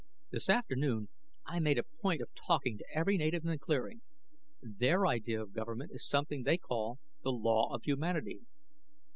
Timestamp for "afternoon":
0.49-1.09